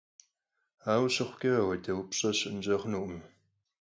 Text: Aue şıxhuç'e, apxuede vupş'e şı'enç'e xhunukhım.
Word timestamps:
Aue 0.93 1.09
şıxhuç'e, 1.13 1.51
apxuede 1.59 1.93
vupş'e 1.97 2.29
şı'enç'e 2.39 2.75
xhunukhım. 2.81 3.21